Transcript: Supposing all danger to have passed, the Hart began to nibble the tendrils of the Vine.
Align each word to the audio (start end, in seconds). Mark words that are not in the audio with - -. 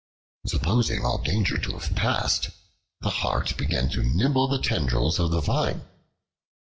Supposing 0.47 1.05
all 1.05 1.19
danger 1.19 1.59
to 1.59 1.73
have 1.77 1.95
passed, 1.95 2.49
the 3.01 3.11
Hart 3.11 3.55
began 3.55 3.87
to 3.91 4.01
nibble 4.01 4.47
the 4.47 4.57
tendrils 4.57 5.19
of 5.19 5.29
the 5.29 5.41
Vine. 5.41 5.83